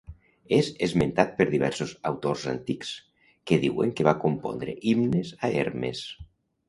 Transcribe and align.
És 0.55 0.69
esmentat 0.87 1.35
per 1.41 1.45
diversos 1.51 1.93
autors 2.11 2.45
antics, 2.53 2.93
que 3.51 3.59
diuen 3.67 3.93
que 4.01 4.09
va 4.09 4.17
compondre 4.25 4.75
himnes 4.93 5.35
a 5.49 5.53
Hermes. 5.63 6.03